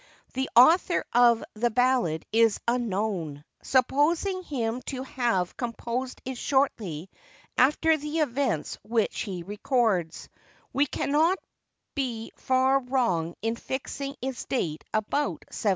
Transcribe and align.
The 0.33 0.49
author 0.55 1.05
of 1.13 1.43
the 1.53 1.69
ballad 1.69 2.25
is 2.31 2.59
unknown: 2.67 3.43
supposing 3.61 4.41
him 4.41 4.81
to 4.87 5.03
have 5.03 5.55
composed 5.57 6.23
it 6.25 6.39
shortly 6.39 7.11
after 7.55 7.95
the 7.97 8.21
events 8.21 8.79
which 8.81 9.19
he 9.19 9.43
records, 9.43 10.27
we 10.73 10.87
cannot 10.87 11.37
be 11.93 12.31
far 12.35 12.79
wrong 12.79 13.35
in 13.43 13.55
fixing 13.55 14.15
its 14.23 14.45
date 14.45 14.83
about 14.91 15.45
1706. 15.53 15.67